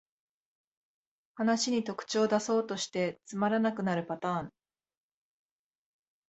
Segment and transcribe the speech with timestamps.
[1.35, 4.53] 話に特徴だそうとしてつまらなくなるパターン